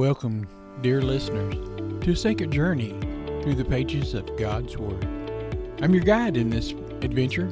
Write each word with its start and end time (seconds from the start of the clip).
Welcome, 0.00 0.46
dear 0.80 1.02
listeners, 1.02 1.54
to 2.04 2.12
a 2.12 2.14
sacred 2.14 2.52
journey 2.52 2.90
through 3.42 3.56
the 3.56 3.64
pages 3.64 4.14
of 4.14 4.36
God's 4.36 4.78
Word. 4.78 5.04
I'm 5.82 5.92
your 5.92 6.04
guide 6.04 6.36
in 6.36 6.50
this 6.50 6.70
adventure, 7.02 7.50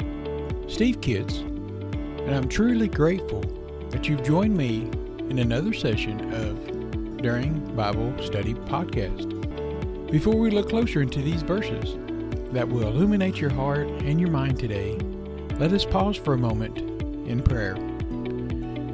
Steve 0.69 1.01
Kitts, 1.01 1.38
and 1.38 2.32
I'm 2.32 2.48
truly 2.48 2.87
grateful 2.87 3.40
that 3.90 4.09
you've 4.09 4.22
joined 4.22 4.56
me 4.56 4.88
in 5.29 5.40
another 5.40 5.72
session 5.72 6.32
of 6.35 7.17
During 7.17 7.74
Bible 7.74 8.14
Study 8.22 8.54
Podcast. 8.54 9.28
Before 10.13 10.37
we 10.37 10.53
look 10.53 10.69
closer 10.69 11.03
into 11.03 11.22
these 11.22 11.42
verses 11.42 11.97
that 12.53 12.69
will 12.69 12.87
illuminate 12.87 13.40
your 13.40 13.51
heart 13.51 13.88
and 13.88 14.21
your 14.21 14.31
mind 14.31 14.56
today, 14.56 14.97
let 15.58 15.72
us 15.72 15.85
pause 15.85 16.16
for 16.16 16.34
a 16.34 16.38
moment 16.38 16.78
in 17.28 17.42
prayer. 17.42 17.74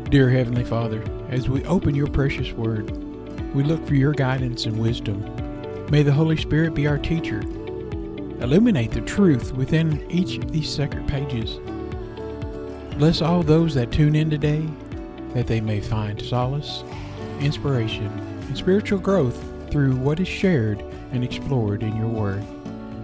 Dear 0.09 0.31
Heavenly 0.31 0.65
Father, 0.65 1.05
as 1.29 1.51
we 1.51 1.63
open 1.67 1.95
your 1.95 2.07
precious 2.07 2.53
Word, 2.53 3.02
we 3.55 3.63
look 3.63 3.87
for 3.87 3.95
your 3.95 4.13
guidance 4.13 4.67
and 4.67 4.79
wisdom. 4.79 5.21
May 5.91 6.03
the 6.03 6.13
Holy 6.13 6.37
Spirit 6.37 6.75
be 6.75 6.87
our 6.87 6.99
teacher. 6.99 7.41
Illuminate 8.41 8.91
the 8.91 9.03
truth 9.03 9.53
within 9.53 10.05
each 10.11 10.39
of 10.39 10.51
these 10.51 10.73
sacred 10.73 11.07
pages. 11.07 11.61
Bless 12.99 13.21
all 13.23 13.43
those 13.43 13.75
that 13.75 13.93
tune 13.93 14.15
in 14.15 14.31
today, 14.31 14.67
that 15.35 15.47
they 15.47 15.61
may 15.61 15.81
find 15.81 16.21
solace, 16.21 16.83
inspiration, 17.41 18.07
and 18.07 18.57
spiritual 18.57 18.99
growth 18.99 19.43
through 19.71 19.97
what 19.97 20.21
is 20.21 20.29
shared 20.29 20.81
and 21.13 21.23
explored 21.23 21.83
in 21.83 21.97
your 21.97 22.09
Word. 22.09 22.43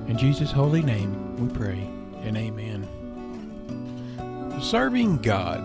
In 0.08 0.16
Jesus' 0.16 0.50
holy 0.50 0.82
name 0.82 1.36
we 1.36 1.48
pray, 1.54 1.88
and 2.22 2.36
amen. 2.36 2.86
Serving 4.62 5.18
God. 5.18 5.62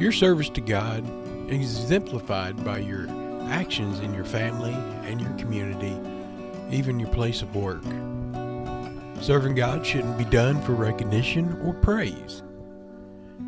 Your 0.00 0.12
service 0.12 0.48
to 0.50 0.60
God 0.60 1.04
is 1.50 1.80
exemplified 1.80 2.64
by 2.64 2.78
your 2.78 3.06
actions 3.50 4.00
in 4.00 4.14
your 4.14 4.24
family 4.24 4.72
and 5.04 5.20
your 5.20 5.32
community, 5.32 5.98
even 6.70 7.00
your 7.00 7.10
place 7.10 7.42
of 7.42 7.54
work. 7.54 7.82
Serving 9.20 9.54
God 9.54 9.84
shouldn't 9.84 10.16
be 10.16 10.24
done 10.24 10.62
for 10.62 10.72
recognition 10.72 11.60
or 11.62 11.74
praise. 11.74 12.42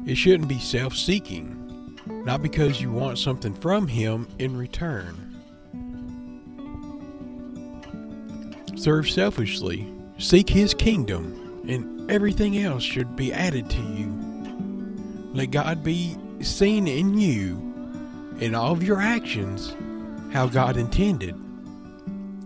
It 0.07 0.17
shouldn't 0.17 0.49
be 0.49 0.59
self 0.59 0.95
seeking, 0.95 1.99
not 2.07 2.43
because 2.43 2.81
you 2.81 2.91
want 2.91 3.19
something 3.19 3.55
from 3.55 3.87
Him 3.87 4.29
in 4.39 4.57
return. 4.57 5.29
Serve 8.77 9.09
selfishly, 9.09 9.91
seek 10.19 10.51
His 10.51 10.75
kingdom, 10.75 11.63
and 11.69 12.11
everything 12.11 12.59
else 12.59 12.83
should 12.83 13.15
be 13.17 13.33
added 13.33 13.71
to 13.71 13.81
you. 13.81 14.13
Let 15.33 15.53
God 15.53 15.83
be 15.83 16.17
seen 16.41 16.89
in 16.89 17.17
you 17.17 17.73
in 18.41 18.55
all 18.55 18.73
of 18.73 18.83
your 18.83 19.01
actions 19.01 19.75
how 20.33 20.47
God 20.47 20.77
intended. 20.77 21.39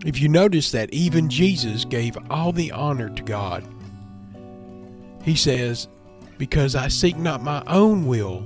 If 0.05 0.19
you 0.19 0.29
notice 0.29 0.71
that 0.71 0.93
even 0.93 1.29
Jesus 1.29 1.85
gave 1.85 2.17
all 2.29 2.51
the 2.51 2.71
honor 2.71 3.09
to 3.09 3.23
God, 3.23 3.63
he 5.23 5.35
says, 5.35 5.87
Because 6.37 6.75
I 6.75 6.87
seek 6.87 7.17
not 7.17 7.41
my 7.41 7.63
own 7.67 8.05
will, 8.05 8.41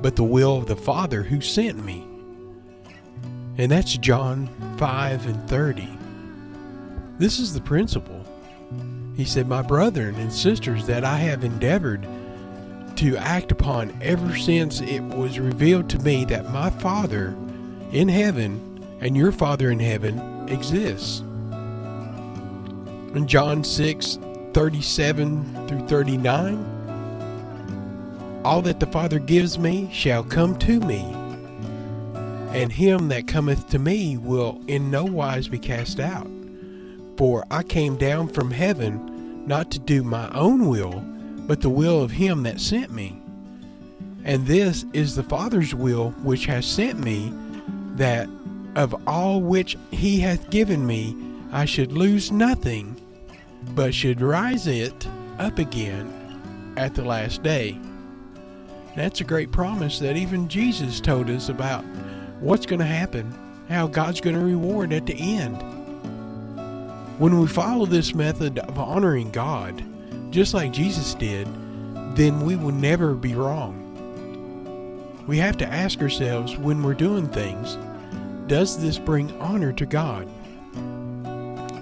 but 0.00 0.16
the 0.16 0.24
will 0.24 0.58
of 0.58 0.66
the 0.66 0.76
Father 0.76 1.22
who 1.22 1.40
sent 1.40 1.84
me. 1.84 2.06
And 3.58 3.70
that's 3.70 3.96
John 3.98 4.48
5 4.78 5.26
and 5.26 5.48
30. 5.48 5.88
This 7.18 7.38
is 7.38 7.52
the 7.52 7.60
principle. 7.60 8.24
He 9.16 9.24
said, 9.24 9.46
My 9.46 9.62
brethren 9.62 10.14
and 10.16 10.32
sisters, 10.32 10.86
that 10.86 11.04
I 11.04 11.16
have 11.16 11.44
endeavored 11.44 12.06
to 12.96 13.16
act 13.16 13.52
upon 13.52 13.96
ever 14.02 14.36
since 14.36 14.80
it 14.80 15.00
was 15.00 15.38
revealed 15.38 15.90
to 15.90 15.98
me 15.98 16.24
that 16.26 16.50
my 16.50 16.70
Father 16.70 17.34
in 17.90 18.08
heaven 18.08 18.71
and 19.02 19.16
your 19.16 19.32
Father 19.32 19.70
in 19.70 19.80
heaven 19.80 20.48
exists. 20.48 21.20
In 23.14 23.26
John 23.26 23.64
6 23.64 24.18
37 24.54 25.66
through 25.66 25.88
39, 25.88 28.42
all 28.44 28.62
that 28.62 28.80
the 28.80 28.86
Father 28.86 29.18
gives 29.18 29.58
me 29.58 29.90
shall 29.92 30.22
come 30.22 30.58
to 30.58 30.80
me, 30.80 31.00
and 32.52 32.70
him 32.70 33.08
that 33.08 33.26
cometh 33.26 33.68
to 33.70 33.78
me 33.78 34.16
will 34.16 34.60
in 34.68 34.90
no 34.90 35.04
wise 35.04 35.48
be 35.48 35.58
cast 35.58 36.00
out. 36.00 36.28
For 37.16 37.44
I 37.50 37.62
came 37.62 37.96
down 37.96 38.28
from 38.28 38.50
heaven 38.50 39.46
not 39.46 39.70
to 39.72 39.78
do 39.78 40.02
my 40.02 40.30
own 40.30 40.68
will, 40.68 41.02
but 41.46 41.60
the 41.60 41.70
will 41.70 42.02
of 42.02 42.12
him 42.12 42.42
that 42.44 42.60
sent 42.60 42.92
me. 42.92 43.20
And 44.24 44.46
this 44.46 44.84
is 44.92 45.16
the 45.16 45.24
Father's 45.24 45.74
will 45.74 46.10
which 46.22 46.46
has 46.46 46.66
sent 46.66 47.00
me, 47.00 47.32
that 47.96 48.28
of 48.74 48.94
all 49.06 49.40
which 49.40 49.76
he 49.90 50.20
hath 50.20 50.50
given 50.50 50.86
me, 50.86 51.16
I 51.52 51.64
should 51.64 51.92
lose 51.92 52.32
nothing, 52.32 52.96
but 53.74 53.94
should 53.94 54.20
rise 54.20 54.66
it 54.66 55.06
up 55.38 55.58
again 55.58 56.74
at 56.76 56.94
the 56.94 57.04
last 57.04 57.42
day. 57.42 57.78
That's 58.96 59.20
a 59.20 59.24
great 59.24 59.52
promise 59.52 59.98
that 59.98 60.16
even 60.16 60.48
Jesus 60.48 61.00
told 61.00 61.30
us 61.30 61.48
about 61.48 61.84
what's 62.40 62.66
going 62.66 62.80
to 62.80 62.84
happen, 62.84 63.34
how 63.68 63.86
God's 63.86 64.20
going 64.20 64.36
to 64.36 64.44
reward 64.44 64.92
at 64.92 65.06
the 65.06 65.14
end. 65.14 65.60
When 67.18 67.38
we 67.38 67.46
follow 67.46 67.86
this 67.86 68.14
method 68.14 68.58
of 68.58 68.78
honoring 68.78 69.30
God, 69.30 69.84
just 70.30 70.54
like 70.54 70.72
Jesus 70.72 71.14
did, 71.14 71.46
then 72.16 72.40
we 72.40 72.56
will 72.56 72.72
never 72.72 73.14
be 73.14 73.34
wrong. 73.34 73.78
We 75.26 75.38
have 75.38 75.56
to 75.58 75.66
ask 75.66 76.00
ourselves 76.00 76.56
when 76.56 76.82
we're 76.82 76.94
doing 76.94 77.28
things 77.28 77.78
does 78.52 78.76
this 78.76 78.98
bring 78.98 79.32
honor 79.40 79.72
to 79.72 79.86
God? 79.86 80.28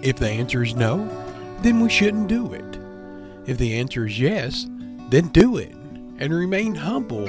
If 0.04 0.18
the 0.20 0.28
answer 0.28 0.62
is 0.62 0.76
no, 0.76 1.04
then 1.62 1.80
we 1.80 1.90
shouldn't 1.90 2.28
do 2.28 2.52
it. 2.52 2.78
If 3.44 3.58
the 3.58 3.76
answer 3.76 4.06
is 4.06 4.20
yes, 4.20 4.68
then 5.08 5.26
do 5.30 5.56
it 5.56 5.72
and 6.20 6.32
remain 6.32 6.76
humble 6.76 7.26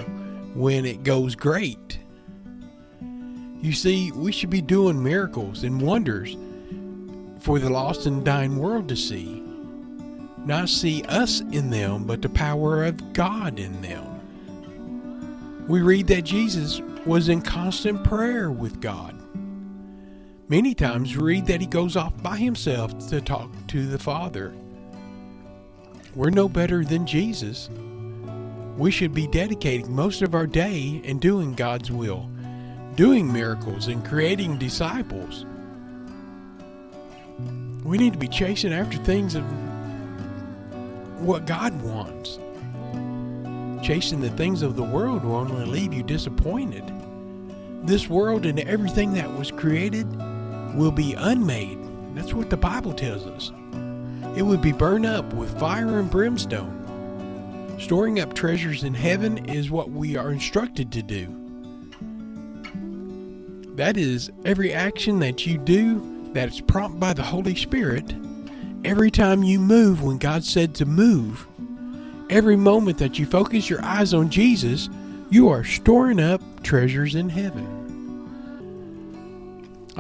when 0.54 0.86
it 0.86 1.02
goes 1.02 1.34
great. 1.34 1.98
You 3.02 3.74
see, 3.74 4.12
we 4.12 4.32
should 4.32 4.52
be 4.52 4.62
doing 4.62 5.02
miracles 5.02 5.64
and 5.64 5.82
wonders 5.82 6.38
for 7.40 7.58
the 7.58 7.72
lost 7.72 8.06
and 8.06 8.24
dying 8.24 8.58
world 8.58 8.88
to 8.90 8.96
see. 8.96 9.42
Not 10.46 10.70
see 10.70 11.02
us 11.06 11.40
in 11.52 11.72
them, 11.72 12.04
but 12.04 12.22
the 12.22 12.30
power 12.30 12.86
of 12.86 13.12
God 13.14 13.58
in 13.58 13.82
them. 13.82 15.66
We 15.68 15.82
read 15.82 16.06
that 16.10 16.26
Jesus 16.26 16.80
was 17.08 17.28
in 17.28 17.42
constant 17.42 18.04
prayer 18.04 18.52
with 18.52 18.80
God. 18.80 19.18
Many 20.52 20.76
times 20.76 21.16
read 21.16 21.46
that 21.46 21.62
he 21.62 21.66
goes 21.66 21.96
off 21.96 22.22
by 22.22 22.36
himself 22.36 23.08
to 23.08 23.22
talk 23.22 23.50
to 23.68 23.88
the 23.88 23.98
Father. 23.98 24.54
We're 26.14 26.30
no 26.30 26.50
better 26.50 26.84
than 26.84 27.08
Jesus. 27.08 27.70
We 28.76 28.92
should 28.92 29.14
be 29.14 29.28
dedicating 29.28 29.96
most 29.96 30.22
of 30.22 30.36
our 30.36 30.46
day 30.46 31.00
in 31.06 31.20
doing 31.20 31.54
God's 31.54 31.90
will, 31.90 32.30
doing 32.96 33.32
miracles, 33.32 33.88
and 33.88 34.06
creating 34.06 34.58
disciples. 34.58 35.46
We 37.86 37.98
need 37.98 38.12
to 38.12 38.20
be 38.20 38.28
chasing 38.28 38.74
after 38.74 38.98
things 38.98 39.36
of 39.36 39.46
what 41.22 41.48
God 41.48 41.82
wants. 41.82 42.40
Chasing 43.82 44.20
the 44.20 44.32
things 44.32 44.64
of 44.64 44.76
the 44.76 44.84
world 44.84 45.24
will 45.24 45.36
only 45.36 45.64
leave 45.64 45.94
you 45.94 46.04
disappointed. 46.04 46.84
This 47.84 48.10
world 48.10 48.46
and 48.46 48.60
everything 48.60 49.14
that 49.14 49.34
was 49.34 49.50
created 49.50 50.06
will 50.76 50.92
be 50.92 51.14
unmade. 51.14 51.80
That's 52.16 52.34
what 52.34 52.50
the 52.50 52.58
Bible 52.58 52.94
tells 52.94 53.26
us. 53.26 53.52
It 54.38 54.44
would 54.44 54.62
be 54.62 54.72
burned 54.72 55.06
up 55.06 55.34
with 55.34 55.60
fire 55.60 56.00
and 56.00 56.10
brimstone. 56.10 56.78
Storing 57.80 58.20
up 58.20 58.34
treasures 58.34 58.84
in 58.84 58.94
heaven 58.94 59.50
is 59.50 59.72
what 59.72 59.92
we 59.92 60.16
are 60.16 60.32
instructed 60.32 60.92
to 60.92 61.02
do. 61.02 61.38
That 63.76 63.98
is, 63.98 64.32
every 64.46 64.74
action 64.74 65.20
that 65.20 65.46
you 65.46 65.58
do 65.58 66.30
that 66.34 66.50
is 66.50 66.62
prompted 66.62 67.00
by 67.00 67.14
the 67.14 67.24
Holy 67.24 67.56
Spirit, 67.56 68.14
every 68.86 69.10
time 69.10 69.44
you 69.44 69.60
move 69.60 70.04
when 70.04 70.18
God 70.18 70.44
said 70.44 70.76
to 70.76 70.86
move, 70.86 71.48
every 72.30 72.56
moment 72.56 72.98
that 73.00 73.18
you 73.18 73.26
focus 73.26 73.70
your 73.70 73.84
eyes 73.84 74.14
on 74.14 74.30
Jesus, 74.30 74.90
you 75.30 75.50
are 75.50 75.64
storing 75.64 76.20
up 76.20 76.42
treasures 76.64 77.16
in 77.16 77.30
heaven. 77.30 77.81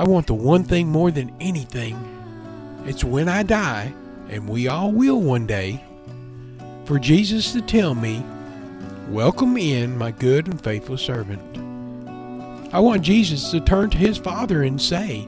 I 0.01 0.03
want 0.03 0.25
the 0.25 0.33
one 0.33 0.63
thing 0.63 0.88
more 0.88 1.12
than 1.12 1.31
anything. 1.39 1.95
It's 2.88 3.03
when 3.03 3.30
I 3.30 3.44
die, 3.44 3.94
and 4.30 4.50
we 4.50 4.68
all 4.68 4.92
will 4.92 5.21
one 5.21 5.45
day, 5.45 5.80
for 6.86 6.98
Jesus 6.98 7.53
to 7.53 7.62
tell 7.62 7.94
me, 7.94 8.25
Welcome 9.09 9.57
in, 9.57 9.95
my 9.95 10.09
good 10.09 10.48
and 10.48 10.59
faithful 10.59 10.98
servant. 10.98 11.39
I 12.74 12.80
want 12.80 13.03
Jesus 13.03 13.51
to 13.51 13.59
turn 13.59 13.92
to 13.92 13.98
his 14.00 14.18
Father 14.18 14.63
and 14.63 14.81
say, 14.81 15.27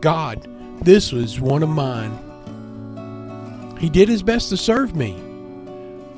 God, 0.00 0.48
this 0.80 1.12
was 1.12 1.38
one 1.38 1.62
of 1.62 1.68
mine. 1.68 2.16
He 3.78 3.90
did 3.90 4.08
his 4.08 4.22
best 4.22 4.48
to 4.48 4.56
serve 4.56 4.96
me, 4.96 5.12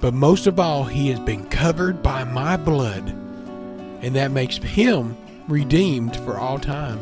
but 0.01 0.15
most 0.15 0.47
of 0.47 0.61
all, 0.61 0.85
he 0.85 1.09
has 1.09 1.19
been 1.19 1.49
covered 1.49 2.01
by 2.01 2.23
my 2.23 2.57
blood, 2.57 3.09
and 4.03 4.15
that 4.15 4.31
makes 4.31 4.59
him 4.59 5.17
redeemed 5.49 6.15
for 6.19 6.39
all 6.39 6.61
time. 6.61 7.01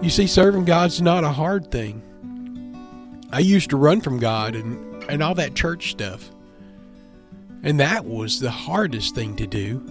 You 0.00 0.10
see, 0.10 0.28
serving 0.28 0.64
God's 0.64 1.02
not 1.02 1.24
a 1.24 1.30
hard 1.30 1.72
thing. 1.72 2.02
I 3.32 3.40
used 3.40 3.70
to 3.70 3.76
run 3.76 4.00
from 4.00 4.20
God 4.20 4.54
and, 4.54 5.02
and 5.04 5.22
all 5.22 5.34
that 5.34 5.54
church 5.54 5.90
stuff. 5.90 6.30
And 7.64 7.80
that 7.80 8.04
was 8.04 8.38
the 8.38 8.50
hardest 8.50 9.16
thing 9.16 9.34
to 9.36 9.46
do. 9.46 9.84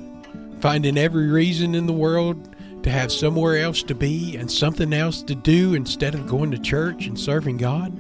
Finding 0.61 0.97
every 0.97 1.27
reason 1.27 1.75
in 1.75 1.87
the 1.87 1.93
world 1.93 2.55
to 2.83 2.89
have 2.89 3.11
somewhere 3.11 3.57
else 3.57 3.83
to 3.83 3.93
be 3.93 4.37
and 4.37 4.49
something 4.49 4.93
else 4.93 5.21
to 5.23 5.35
do 5.35 5.73
instead 5.73 6.15
of 6.15 6.25
going 6.25 6.51
to 6.51 6.57
church 6.57 7.05
and 7.05 7.19
serving 7.19 7.57
God. 7.57 7.91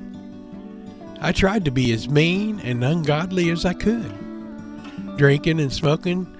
I 1.19 1.33
tried 1.33 1.65
to 1.65 1.71
be 1.71 1.91
as 1.91 2.07
mean 2.07 2.61
and 2.61 2.83
ungodly 2.85 3.49
as 3.49 3.65
I 3.65 3.73
could, 3.73 5.17
drinking 5.17 5.59
and 5.59 5.73
smoking 5.73 6.33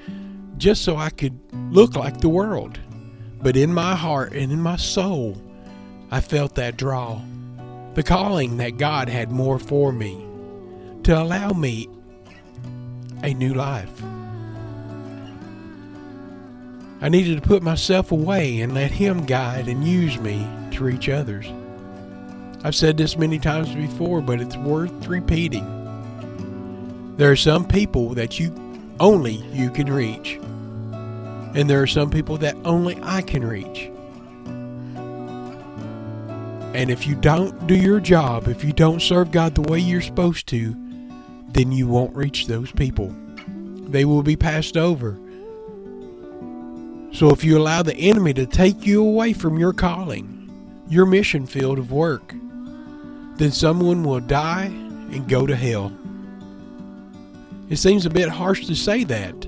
just 0.57 0.83
so 0.83 0.95
I 0.95 1.09
could 1.09 1.37
look 1.73 1.95
like 1.95 2.21
the 2.21 2.29
world. 2.29 2.79
But 3.41 3.57
in 3.57 3.73
my 3.73 3.95
heart 3.95 4.31
and 4.31 4.51
in 4.51 4.61
my 4.61 4.77
soul, 4.77 5.35
I 6.09 6.21
felt 6.21 6.55
that 6.55 6.77
draw, 6.77 7.21
the 7.93 8.03
calling 8.03 8.57
that 8.57 8.77
God 8.77 9.09
had 9.09 9.29
more 9.29 9.59
for 9.59 9.91
me, 9.91 10.25
to 11.03 11.21
allow 11.21 11.49
me 11.49 11.89
a 13.23 13.33
new 13.33 13.53
life. 13.53 14.01
I 17.01 17.09
needed 17.09 17.41
to 17.41 17.47
put 17.47 17.61
myself 17.61 18.11
away 18.11 18.61
and 18.61 18.73
let 18.73 18.91
Him 18.91 19.25
guide 19.25 19.67
and 19.67 19.85
use 19.85 20.17
me 20.17 20.47
to 20.71 20.83
reach 20.83 21.09
others. 21.09 21.45
I've 22.63 22.75
said 22.75 22.97
this 22.97 23.17
many 23.17 23.37
times 23.37 23.75
before, 23.75 24.21
but 24.21 24.39
it's 24.39 24.57
worth 24.57 25.07
repeating. 25.07 25.65
There 27.17 27.31
are 27.31 27.35
some 27.35 27.67
people 27.67 28.13
that 28.15 28.39
you 28.39 28.53
only 28.99 29.35
you 29.51 29.69
can 29.69 29.91
reach, 29.91 30.39
and 31.53 31.69
there 31.69 31.81
are 31.81 31.87
some 31.87 32.09
people 32.09 32.37
that 32.37 32.55
only 32.63 32.97
I 33.03 33.21
can 33.23 33.45
reach. 33.45 33.91
And 36.77 36.91
if 36.91 37.07
you 37.07 37.15
don't 37.15 37.65
do 37.65 37.73
your 37.73 37.99
job, 37.99 38.47
if 38.47 38.63
you 38.63 38.71
don't 38.71 39.01
serve 39.01 39.31
God 39.31 39.55
the 39.55 39.63
way 39.63 39.79
you're 39.79 39.99
supposed 39.99 40.45
to, 40.49 40.75
then 41.47 41.71
you 41.71 41.87
won't 41.87 42.15
reach 42.15 42.45
those 42.45 42.71
people. 42.71 43.11
They 43.87 44.05
will 44.05 44.21
be 44.21 44.35
passed 44.35 44.77
over. 44.77 45.17
So 47.13 47.31
if 47.31 47.43
you 47.43 47.57
allow 47.57 47.81
the 47.81 47.95
enemy 47.95 48.31
to 48.35 48.45
take 48.45 48.85
you 48.85 49.03
away 49.03 49.33
from 49.33 49.57
your 49.57 49.73
calling, 49.73 50.83
your 50.87 51.07
mission 51.07 51.47
field 51.47 51.79
of 51.79 51.91
work, 51.91 52.35
then 53.37 53.51
someone 53.51 54.03
will 54.03 54.19
die 54.19 54.65
and 54.65 55.27
go 55.27 55.47
to 55.47 55.55
hell. 55.55 55.91
It 57.71 57.77
seems 57.77 58.05
a 58.05 58.11
bit 58.11 58.29
harsh 58.29 58.67
to 58.67 58.75
say 58.75 59.03
that, 59.05 59.47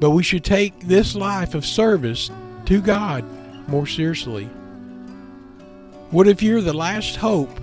but 0.00 0.10
we 0.10 0.24
should 0.24 0.42
take 0.42 0.76
this 0.80 1.14
life 1.14 1.54
of 1.54 1.64
service 1.64 2.32
to 2.64 2.82
God 2.82 3.24
more 3.68 3.86
seriously. 3.86 4.50
What 6.12 6.28
if 6.28 6.42
you're 6.42 6.60
the 6.60 6.74
last 6.74 7.16
hope 7.16 7.58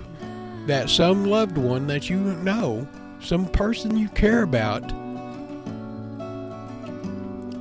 that 0.66 0.90
some 0.90 1.24
loved 1.24 1.56
one 1.56 1.86
that 1.86 2.10
you 2.10 2.16
know, 2.18 2.84
some 3.20 3.46
person 3.46 3.96
you 3.96 4.08
care 4.08 4.42
about, 4.42 4.88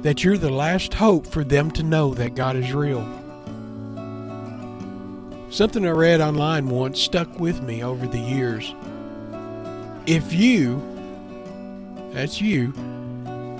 that 0.01 0.23
you're 0.23 0.39
the 0.39 0.49
last 0.49 0.95
hope 0.95 1.27
for 1.27 1.43
them 1.43 1.69
to 1.73 1.83
know 1.83 2.15
that 2.15 2.33
God 2.33 2.55
is 2.55 2.73
real? 2.73 3.07
Something 5.51 5.85
I 5.85 5.91
read 5.91 6.21
online 6.21 6.69
once 6.69 6.99
stuck 6.99 7.39
with 7.39 7.61
me 7.61 7.83
over 7.83 8.07
the 8.07 8.17
years. 8.17 8.73
If 10.07 10.33
you, 10.33 10.81
that's 12.13 12.41
you, 12.41 12.71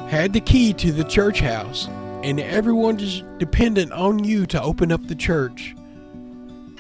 had 0.09 0.33
the 0.33 0.41
key 0.41 0.73
to 0.73 0.91
the 0.91 1.03
church 1.03 1.41
house 1.41 1.87
and 2.23 2.39
everyone 2.39 2.99
is 2.99 3.21
dependent 3.37 3.91
on 3.91 4.23
you 4.23 4.47
to 4.47 4.59
open 4.59 4.91
up 4.91 5.05
the 5.05 5.13
church, 5.13 5.75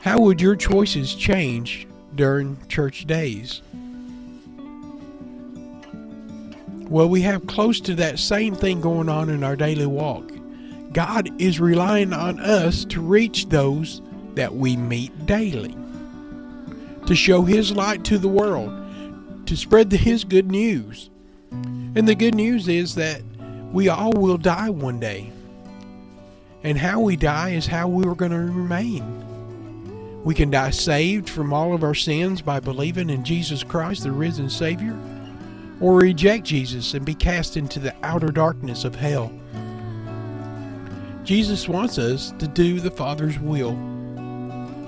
how 0.01 0.19
would 0.19 0.39
your 0.39 0.55
choices 0.55 1.13
change 1.13 1.87
during 2.15 2.57
church 2.67 3.05
days? 3.05 3.61
Well, 6.89 7.09
we 7.09 7.21
have 7.21 7.45
close 7.47 7.79
to 7.81 7.95
that 7.95 8.17
same 8.17 8.55
thing 8.55 8.81
going 8.81 9.09
on 9.09 9.29
in 9.29 9.43
our 9.43 9.55
daily 9.55 9.85
walk. 9.85 10.31
God 10.93 11.29
is 11.39 11.59
relying 11.59 12.13
on 12.13 12.39
us 12.39 12.83
to 12.85 13.01
reach 13.01 13.49
those 13.49 14.01
that 14.33 14.55
we 14.55 14.75
meet 14.75 15.25
daily, 15.25 15.75
to 17.05 17.15
show 17.15 17.43
His 17.43 17.71
light 17.71 18.03
to 18.05 18.17
the 18.17 18.27
world, 18.27 18.71
to 19.45 19.55
spread 19.55 19.91
His 19.91 20.23
good 20.23 20.49
news. 20.49 21.09
And 21.51 22.07
the 22.07 22.15
good 22.15 22.35
news 22.35 22.67
is 22.67 22.95
that 22.95 23.21
we 23.71 23.89
all 23.89 24.13
will 24.13 24.37
die 24.37 24.69
one 24.69 24.99
day. 24.99 25.31
And 26.63 26.77
how 26.77 27.01
we 27.01 27.15
die 27.15 27.49
is 27.49 27.67
how 27.67 27.87
we 27.87 28.07
are 28.07 28.15
going 28.15 28.31
to 28.31 28.37
remain. 28.37 29.29
We 30.23 30.35
can 30.35 30.51
die 30.51 30.71
saved 30.71 31.29
from 31.29 31.53
all 31.53 31.73
of 31.73 31.83
our 31.83 31.95
sins 31.95 32.41
by 32.41 32.59
believing 32.59 33.09
in 33.09 33.23
Jesus 33.23 33.63
Christ, 33.63 34.03
the 34.03 34.11
risen 34.11 34.49
Savior, 34.49 34.97
or 35.79 35.95
reject 35.95 36.45
Jesus 36.45 36.93
and 36.93 37.05
be 37.05 37.15
cast 37.15 37.55
into 37.55 37.79
the 37.79 37.95
outer 38.03 38.27
darkness 38.27 38.83
of 38.83 38.95
hell. 38.95 39.31
Jesus 41.23 41.69
wants 41.69 41.97
us 41.97 42.33
to 42.39 42.47
do 42.47 42.79
the 42.79 42.91
Father's 42.91 43.39
will. 43.39 43.73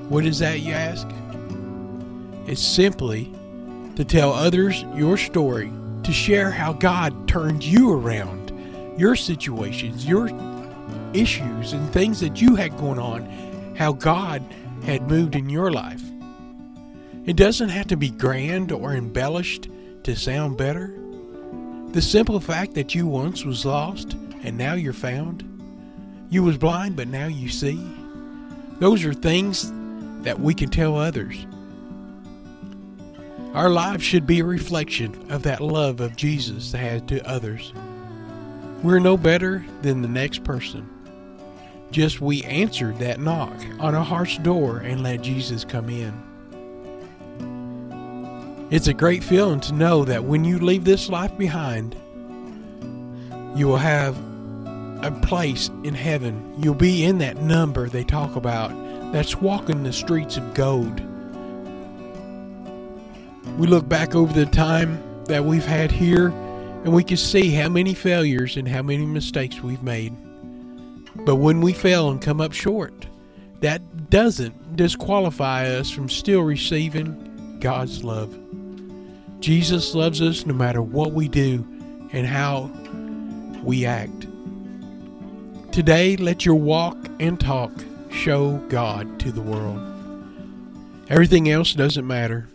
What 0.10 0.26
is 0.26 0.40
that, 0.40 0.60
you 0.60 0.74
ask? 0.74 1.08
It's 2.46 2.62
simply 2.62 3.32
to 3.96 4.04
tell 4.04 4.34
others 4.34 4.84
your 4.96 5.16
story, 5.16 5.72
to 6.04 6.12
share 6.12 6.52
how 6.52 6.74
God 6.74 7.28
turned 7.28 7.64
you 7.64 7.94
around, 7.94 8.52
your 9.00 9.16
situations, 9.16 10.06
your 10.06 10.30
issues, 11.14 11.72
and 11.74 11.90
things 11.94 12.20
that 12.20 12.42
you 12.42 12.56
had 12.56 12.76
going 12.78 13.00
on, 13.00 13.76
how 13.78 13.94
God 13.94 14.44
had 14.84 15.10
moved 15.10 15.36
in 15.36 15.50
your 15.50 15.72
life. 15.72 16.04
It 17.26 17.36
doesn't 17.36 17.70
have 17.70 17.88
to 17.88 17.98
be 17.98 18.10
grand 18.10 18.72
or 18.72 18.94
embellished 18.94 19.70
to 20.04 20.16
sound 20.16 20.58
better. 20.58 20.94
The 21.92 22.02
simple 22.02 22.40
fact 22.40 22.74
that 22.74 22.96
you 22.96 23.06
once 23.06 23.46
was 23.46 23.66
lost 23.66 24.14
and 24.44 24.58
now 24.58 24.74
you're 24.74 24.94
found. 24.94 25.48
You 26.30 26.44
was 26.44 26.58
blind 26.58 26.96
but 26.96 27.08
now 27.08 27.28
you 27.28 27.50
see. 27.50 27.80
Those 28.80 29.06
are 29.06 29.14
things 29.14 29.72
that 30.24 30.40
we 30.40 30.54
can 30.54 30.70
tell 30.70 30.98
others. 30.98 31.46
Our 33.54 33.70
lives 33.70 34.04
should 34.04 34.26
be 34.26 34.40
a 34.40 34.46
reflection 34.46 35.30
of 35.30 35.44
that 35.44 35.62
love 35.62 36.00
of 36.00 36.16
Jesus 36.16 36.72
had 36.72 37.08
to 37.10 37.28
others. 37.30 37.74
We're 38.82 39.00
no 39.00 39.18
better 39.18 39.64
than 39.82 40.02
the 40.02 40.08
next 40.08 40.44
person. 40.44 40.90
Just 41.92 42.22
we 42.22 42.42
answered 42.44 42.98
that 43.00 43.20
knock 43.20 43.54
on 43.80 43.94
a 43.94 44.04
heart's 44.04 44.38
door 44.38 44.78
and 44.78 45.04
let 45.04 45.22
Jesus 45.22 45.66
come 45.66 45.90
in. 45.90 46.14
It's 48.72 48.88
a 48.88 48.94
great 48.94 49.22
feeling 49.24 49.60
to 49.62 49.74
know 49.74 50.06
that 50.06 50.24
when 50.24 50.46
you 50.46 50.58
leave 50.58 50.86
this 50.86 51.10
life 51.10 51.38
behind, 51.38 51.94
you 53.54 53.68
will 53.68 53.76
have 53.76 54.18
a 55.04 55.12
place 55.24 55.70
in 55.84 55.94
heaven. 55.94 56.54
You'll 56.58 56.76
be 56.76 57.04
in 57.04 57.18
that 57.18 57.38
number 57.42 57.90
they 57.90 58.06
talk 58.06 58.38
about 58.38 58.72
that's 59.12 59.36
walking 59.36 59.84
the 59.84 59.92
streets 59.92 60.38
of 60.38 60.54
gold. 60.54 61.02
We 63.58 63.68
look 63.68 63.90
back 63.90 64.16
over 64.16 64.32
the 64.32 64.46
time 64.46 65.04
that 65.26 65.44
we've 65.44 65.66
had 65.66 65.92
here 65.92 66.28
and 66.30 66.94
we 66.94 67.04
can 67.04 67.18
see 67.18 67.50
how 67.50 67.68
many 67.68 67.94
failures 67.94 68.56
and 68.56 68.68
how 68.68 68.82
many 68.82 69.06
mistakes 69.06 69.62
we've 69.62 69.84
made. 69.84 70.16
But 71.16 71.36
when 71.36 71.62
we 71.62 71.74
fail 71.74 72.10
and 72.10 72.22
come 72.22 72.42
up 72.42 72.54
short, 72.54 73.08
that 73.60 74.10
doesn't 74.10 74.76
disqualify 74.76 75.68
us 75.68 75.90
from 75.90 76.10
still 76.10 76.42
receiving 76.42 77.58
God's 77.60 78.04
love. 78.04 78.38
Jesus 79.40 79.96
loves 79.96 80.22
us 80.22 80.46
no 80.46 80.54
matter 80.54 80.82
what 80.82 81.14
we 81.14 81.28
do 81.28 81.66
and 82.12 82.26
how 82.26 82.72
we 83.64 83.86
act. 83.86 84.28
Today, 85.72 86.18
let 86.18 86.46
your 86.46 86.56
walk 86.56 86.98
and 87.20 87.40
talk 87.40 87.72
show 88.12 88.58
God 88.70 89.20
to 89.20 89.32
the 89.32 89.42
world. 89.42 89.80
Everything 91.10 91.50
else 91.50 91.74
doesn't 91.74 92.06
matter. 92.06 92.48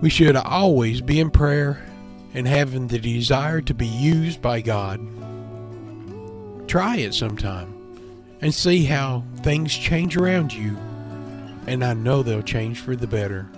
We 0.00 0.10
should 0.10 0.36
always 0.36 1.00
be 1.00 1.20
in 1.20 1.30
prayer 1.30 1.84
and 2.34 2.46
having 2.46 2.88
the 2.88 2.98
desire 2.98 3.60
to 3.62 3.74
be 3.74 3.86
used 3.86 4.42
by 4.42 4.60
God. 4.60 5.00
Try 6.66 6.96
it 6.96 7.14
sometime 7.14 7.72
and 8.40 8.52
see 8.52 8.84
how 8.84 9.24
things 9.38 9.74
change 9.74 10.16
around 10.16 10.52
you, 10.52 10.76
and 11.66 11.84
I 11.84 11.94
know 11.94 12.22
they'll 12.22 12.42
change 12.42 12.80
for 12.80 12.96
the 12.96 13.06
better. 13.06 13.48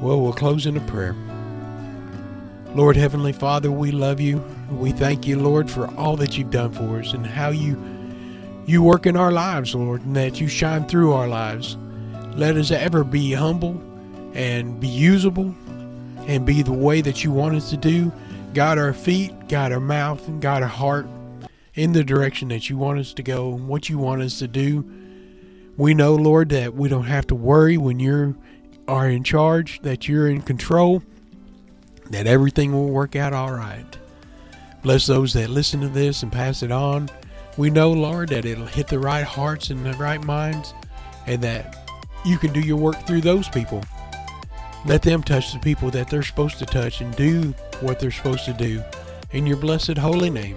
Well, 0.00 0.20
we'll 0.20 0.32
close 0.32 0.66
in 0.66 0.76
a 0.76 0.80
prayer. 0.80 1.16
Lord 2.74 2.96
Heavenly 2.96 3.32
Father, 3.32 3.70
we 3.70 3.90
love 3.92 4.20
you. 4.20 4.44
We 4.70 4.92
thank 4.92 5.26
you, 5.26 5.38
Lord, 5.38 5.70
for 5.70 5.86
all 5.96 6.16
that 6.16 6.36
you've 6.36 6.50
done 6.50 6.72
for 6.72 7.00
us 7.00 7.12
and 7.12 7.26
how 7.26 7.50
you 7.50 7.80
you 8.66 8.82
work 8.82 9.06
in 9.06 9.16
our 9.16 9.30
lives, 9.30 9.74
Lord, 9.74 10.04
and 10.04 10.16
that 10.16 10.40
you 10.40 10.48
shine 10.48 10.86
through 10.86 11.12
our 11.12 11.28
lives. 11.28 11.76
Let 12.34 12.56
us 12.56 12.70
ever 12.70 13.04
be 13.04 13.32
humble 13.32 13.80
and 14.32 14.80
be 14.80 14.88
usable 14.88 15.54
and 16.26 16.46
be 16.46 16.62
the 16.62 16.72
way 16.72 17.02
that 17.02 17.22
you 17.22 17.30
want 17.30 17.56
us 17.56 17.68
to 17.70 17.76
do. 17.76 18.10
Guide 18.54 18.78
our 18.78 18.94
feet, 18.94 19.48
guide 19.48 19.72
our 19.72 19.80
mouth, 19.80 20.26
and 20.28 20.40
guide 20.40 20.62
our 20.62 20.68
heart 20.68 21.06
in 21.74 21.92
the 21.92 22.04
direction 22.04 22.48
that 22.48 22.70
you 22.70 22.76
want 22.76 22.98
us 22.98 23.12
to 23.14 23.22
go 23.22 23.54
and 23.54 23.68
what 23.68 23.88
you 23.88 23.98
want 23.98 24.22
us 24.22 24.38
to 24.38 24.48
do. 24.48 24.84
We 25.76 25.92
know, 25.94 26.14
Lord, 26.14 26.50
that 26.50 26.74
we 26.74 26.88
don't 26.88 27.04
have 27.04 27.26
to 27.28 27.34
worry 27.34 27.76
when 27.76 27.98
you 27.98 28.36
are 28.86 29.08
in 29.08 29.24
charge, 29.24 29.80
that 29.82 30.06
you're 30.06 30.28
in 30.28 30.42
control, 30.42 31.02
that 32.10 32.26
everything 32.26 32.72
will 32.72 32.90
work 32.90 33.16
out 33.16 33.32
all 33.32 33.52
right. 33.52 33.98
Bless 34.82 35.06
those 35.06 35.32
that 35.32 35.50
listen 35.50 35.80
to 35.80 35.88
this 35.88 36.22
and 36.22 36.30
pass 36.30 36.62
it 36.62 36.70
on. 36.70 37.10
We 37.56 37.70
know, 37.70 37.92
Lord, 37.92 38.28
that 38.28 38.44
it'll 38.44 38.66
hit 38.66 38.88
the 38.88 38.98
right 38.98 39.24
hearts 39.24 39.70
and 39.70 39.84
the 39.84 39.94
right 39.94 40.22
minds, 40.22 40.74
and 41.26 41.42
that 41.42 41.90
you 42.24 42.38
can 42.38 42.52
do 42.52 42.60
your 42.60 42.76
work 42.76 43.00
through 43.06 43.22
those 43.22 43.48
people. 43.48 43.82
Let 44.86 45.02
them 45.02 45.22
touch 45.22 45.52
the 45.52 45.58
people 45.60 45.90
that 45.92 46.10
they're 46.10 46.22
supposed 46.22 46.58
to 46.58 46.66
touch 46.66 47.00
and 47.00 47.16
do 47.16 47.54
what 47.80 47.98
they're 47.98 48.10
supposed 48.10 48.44
to 48.44 48.52
do. 48.52 48.82
In 49.32 49.46
your 49.46 49.56
blessed 49.56 49.96
holy 49.96 50.30
name, 50.30 50.56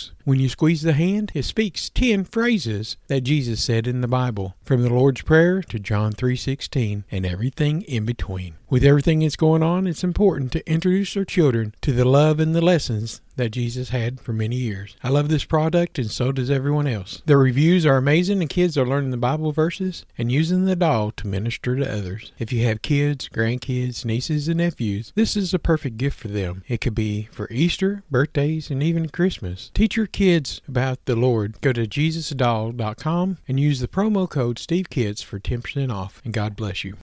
works. 0.00 0.12
When 0.30 0.38
you 0.38 0.48
squeeze 0.48 0.82
the 0.82 0.92
hand, 0.92 1.32
it 1.34 1.42
speaks 1.42 1.90
10 1.90 2.22
phrases 2.22 2.96
that 3.08 3.22
Jesus 3.22 3.60
said 3.60 3.88
in 3.88 4.00
the 4.00 4.06
Bible, 4.06 4.54
from 4.62 4.80
the 4.82 4.88
Lord's 4.88 5.22
Prayer 5.22 5.60
to 5.62 5.80
John 5.80 6.12
3:16 6.12 7.02
and 7.10 7.26
everything 7.26 7.82
in 7.82 8.04
between. 8.04 8.54
With 8.68 8.84
everything 8.84 9.18
that's 9.18 9.34
going 9.34 9.64
on, 9.64 9.88
it's 9.88 10.04
important 10.04 10.52
to 10.52 10.70
introduce 10.70 11.16
our 11.16 11.24
children 11.24 11.74
to 11.80 11.90
the 11.90 12.04
love 12.04 12.38
and 12.38 12.54
the 12.54 12.60
lessons 12.60 13.20
that 13.34 13.50
Jesus 13.50 13.88
had 13.88 14.20
for 14.20 14.32
many 14.32 14.54
years. 14.54 14.96
I 15.02 15.08
love 15.08 15.28
this 15.28 15.44
product 15.44 15.98
and 15.98 16.08
so 16.10 16.30
does 16.30 16.50
everyone 16.50 16.86
else. 16.86 17.22
The 17.26 17.36
reviews 17.36 17.84
are 17.84 17.96
amazing 17.96 18.40
and 18.40 18.50
kids 18.50 18.78
are 18.78 18.86
learning 18.86 19.10
the 19.10 19.16
Bible 19.16 19.50
verses 19.50 20.04
and 20.16 20.30
using 20.30 20.66
the 20.66 20.76
doll 20.76 21.10
to 21.12 21.26
minister 21.26 21.74
to 21.74 21.92
others. 21.92 22.32
If 22.38 22.52
you 22.52 22.64
have 22.66 22.82
kids, 22.82 23.28
grandkids, 23.28 24.04
nieces, 24.04 24.46
and 24.46 24.58
nephews, 24.58 25.12
this 25.16 25.36
is 25.36 25.52
a 25.52 25.58
perfect 25.58 25.96
gift 25.96 26.18
for 26.20 26.28
them. 26.28 26.62
It 26.68 26.80
could 26.80 26.94
be 26.94 27.28
for 27.32 27.48
Easter, 27.50 28.04
birthdays, 28.10 28.70
and 28.70 28.84
even 28.84 29.08
Christmas. 29.08 29.72
Teach 29.74 29.96
your 29.96 30.06
kids 30.06 30.19
about 30.68 31.02
the 31.06 31.16
Lord. 31.16 31.58
Go 31.62 31.72
to 31.72 31.86
JesusDoll.com 31.86 33.38
and 33.48 33.58
use 33.58 33.80
the 33.80 33.88
promo 33.88 34.28
code 34.28 34.58
SteveKids 34.58 35.24
for 35.24 35.40
10% 35.40 35.90
off, 35.90 36.20
and 36.24 36.34
God 36.34 36.56
bless 36.56 36.84
you. 36.84 36.98